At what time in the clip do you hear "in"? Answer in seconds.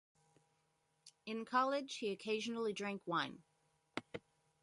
1.27-1.45